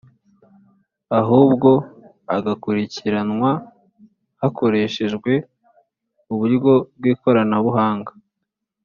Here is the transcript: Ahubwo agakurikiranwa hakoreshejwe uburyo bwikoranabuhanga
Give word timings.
Ahubwo 1.19 1.69
agakurikiranwa 2.35 3.51
hakoreshejwe 4.41 5.31
uburyo 6.31 6.73
bwikoranabuhanga 6.97 8.11